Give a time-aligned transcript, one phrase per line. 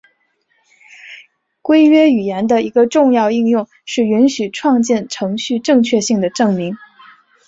[1.61, 6.75] 规约语言的一个重要应用是允许创建程序正确性的证明。